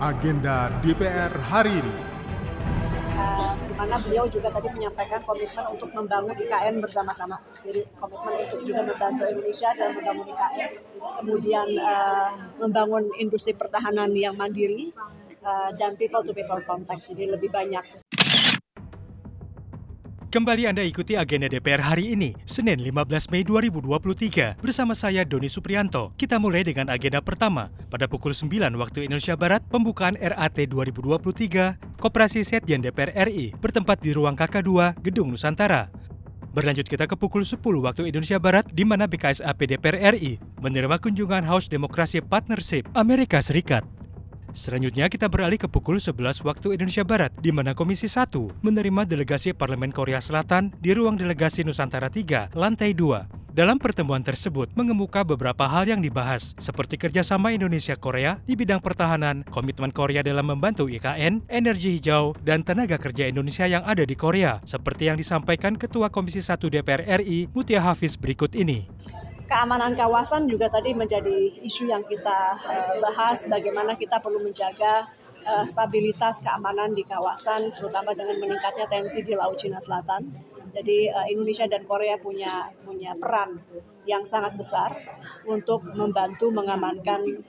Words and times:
agenda 0.00 0.72
DPR 0.80 1.28
hari 1.44 1.76
ini. 1.76 1.96
Uh, 3.20 3.52
di 3.68 3.74
mana 3.76 4.00
beliau 4.00 4.24
juga 4.32 4.48
tadi 4.48 4.72
menyampaikan 4.72 5.20
komitmen 5.20 5.64
untuk 5.76 5.92
membangun 5.92 6.32
IKN 6.40 6.80
bersama-sama. 6.80 7.36
Jadi 7.60 7.84
komitmen 8.00 8.32
untuk 8.48 8.64
juga 8.64 8.80
membantu 8.80 9.28
Indonesia 9.28 9.68
dalam 9.76 9.92
membangun 10.00 10.26
IKN, 10.32 10.70
kemudian 11.20 11.68
uh, 11.76 12.32
membangun 12.64 13.04
industri 13.20 13.52
pertahanan 13.52 14.08
yang 14.16 14.32
mandiri 14.40 14.88
uh, 15.44 15.68
dan 15.76 16.00
people 16.00 16.24
to 16.24 16.32
people 16.32 16.64
contact. 16.64 17.04
Jadi 17.04 17.36
lebih 17.36 17.52
banyak 17.52 17.84
Kembali 20.30 20.62
Anda 20.62 20.86
ikuti 20.86 21.18
agenda 21.18 21.50
DPR 21.50 21.82
hari 21.82 22.14
ini, 22.14 22.30
Senin 22.46 22.78
15 22.78 23.34
Mei 23.34 23.42
2023, 23.42 24.62
bersama 24.62 24.94
saya 24.94 25.26
Doni 25.26 25.50
Suprianto. 25.50 26.14
Kita 26.14 26.38
mulai 26.38 26.62
dengan 26.62 26.86
agenda 26.86 27.18
pertama. 27.18 27.74
Pada 27.90 28.06
pukul 28.06 28.30
9 28.30 28.78
waktu 28.78 29.10
Indonesia 29.10 29.34
Barat, 29.34 29.58
pembukaan 29.66 30.14
RAT 30.14 30.54
2023, 30.54 31.98
Koperasi 31.98 32.46
Setjen 32.46 32.78
DPR 32.78 33.10
RI, 33.26 33.58
bertempat 33.58 34.06
di 34.06 34.14
ruang 34.14 34.38
KK2, 34.38 35.02
Gedung 35.02 35.34
Nusantara. 35.34 35.90
Berlanjut 36.54 36.86
kita 36.86 37.10
ke 37.10 37.18
pukul 37.18 37.42
10 37.42 37.58
waktu 37.82 38.06
Indonesia 38.14 38.38
Barat, 38.38 38.70
di 38.70 38.86
mana 38.86 39.10
BKSAP 39.10 39.66
DPR 39.66 40.14
RI 40.14 40.38
menerima 40.62 40.94
kunjungan 41.02 41.42
House 41.42 41.66
Democracy 41.66 42.22
Partnership 42.22 42.86
Amerika 42.94 43.42
Serikat. 43.42 43.82
Selanjutnya 44.50 45.06
kita 45.06 45.30
beralih 45.30 45.58
ke 45.58 45.70
pukul 45.70 46.02
11 46.02 46.42
waktu 46.42 46.74
Indonesia 46.74 47.06
Barat, 47.06 47.30
di 47.38 47.54
mana 47.54 47.70
Komisi 47.74 48.10
1 48.10 48.64
menerima 48.66 49.06
delegasi 49.06 49.54
Parlemen 49.54 49.94
Korea 49.94 50.18
Selatan 50.18 50.74
di 50.82 50.90
ruang 50.90 51.14
delegasi 51.14 51.62
Nusantara 51.62 52.10
3, 52.10 52.50
lantai 52.58 52.90
2. 52.92 53.40
Dalam 53.50 53.82
pertemuan 53.82 54.22
tersebut 54.22 54.70
mengemuka 54.78 55.26
beberapa 55.26 55.66
hal 55.66 55.82
yang 55.82 55.98
dibahas, 55.98 56.54
seperti 56.62 56.94
kerjasama 56.94 57.50
Indonesia-Korea 57.50 58.46
di 58.46 58.54
bidang 58.54 58.78
pertahanan, 58.78 59.42
komitmen 59.50 59.90
Korea 59.90 60.22
dalam 60.22 60.54
membantu 60.54 60.86
IKN, 60.86 61.42
energi 61.50 61.98
hijau, 61.98 62.38
dan 62.46 62.62
tenaga 62.62 62.94
kerja 62.94 63.26
Indonesia 63.26 63.66
yang 63.66 63.82
ada 63.82 64.06
di 64.06 64.14
Korea, 64.14 64.62
seperti 64.62 65.10
yang 65.10 65.18
disampaikan 65.18 65.74
Ketua 65.74 66.14
Komisi 66.14 66.38
1 66.38 66.70
DPR 66.70 67.02
RI, 67.22 67.50
Mutia 67.50 67.82
Hafiz 67.82 68.14
berikut 68.14 68.54
ini 68.54 68.86
keamanan 69.50 69.98
kawasan 69.98 70.46
juga 70.46 70.70
tadi 70.70 70.94
menjadi 70.94 71.50
isu 71.66 71.90
yang 71.90 72.06
kita 72.06 72.54
uh, 72.54 72.94
bahas 73.02 73.50
bagaimana 73.50 73.98
kita 73.98 74.22
perlu 74.22 74.38
menjaga 74.38 75.10
uh, 75.42 75.66
stabilitas 75.66 76.38
keamanan 76.38 76.94
di 76.94 77.02
kawasan 77.02 77.74
terutama 77.74 78.14
dengan 78.14 78.38
meningkatnya 78.38 78.86
tensi 78.86 79.26
di 79.26 79.34
Laut 79.34 79.58
Cina 79.58 79.82
Selatan. 79.82 80.30
Jadi 80.70 81.10
uh, 81.10 81.26
Indonesia 81.26 81.66
dan 81.66 81.82
Korea 81.82 82.14
punya 82.14 82.70
punya 82.86 83.10
peran 83.18 83.58
yang 84.06 84.22
sangat 84.22 84.54
besar 84.54 84.94
untuk 85.42 85.82
membantu 85.98 86.54
mengamankan 86.54 87.42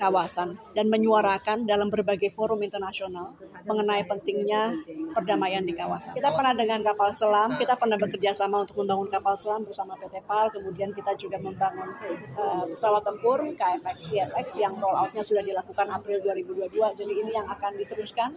kawasan 0.00 0.56
dan 0.72 0.88
menyuarakan 0.88 1.68
dalam 1.68 1.92
berbagai 1.92 2.32
forum 2.32 2.64
internasional 2.64 3.36
mengenai 3.68 4.08
pentingnya 4.08 4.72
perdamaian 5.12 5.60
di 5.60 5.76
kawasan. 5.76 6.16
Kita 6.16 6.32
pernah 6.32 6.56
dengan 6.56 6.80
kapal 6.80 7.12
selam, 7.12 7.60
kita 7.60 7.76
pernah 7.76 8.00
bekerja 8.00 8.32
sama 8.32 8.64
untuk 8.64 8.80
membangun 8.80 9.12
kapal 9.12 9.36
selam 9.36 9.68
bersama 9.68 9.92
PT 10.00 10.24
PAL, 10.24 10.48
kemudian 10.48 10.96
kita 10.96 11.12
juga 11.20 11.36
membangun 11.36 11.92
uh, 12.40 12.64
pesawat 12.64 13.04
tempur 13.04 13.44
KFX, 13.52 13.98
IFX 14.16 14.46
yang 14.56 14.80
rolloutnya 14.80 15.20
sudah 15.20 15.44
dilakukan 15.44 15.86
April 15.92 16.24
2022. 16.24 16.96
Jadi 16.96 17.12
ini 17.12 17.36
yang 17.36 17.44
akan 17.44 17.76
diteruskan 17.76 18.32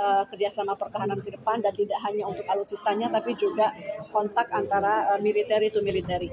uh, 0.00 0.24
kerjasama 0.32 0.72
pertahanan 0.80 1.20
ke 1.20 1.28
depan 1.36 1.60
dan 1.60 1.76
tidak 1.76 2.00
hanya 2.08 2.24
untuk 2.24 2.46
alutsistanya 2.48 3.12
tapi 3.12 3.36
juga 3.36 3.74
kontak 4.08 4.48
antara 4.54 5.12
uh, 5.12 5.20
military 5.20 5.68
to 5.68 5.84
military. 5.84 6.32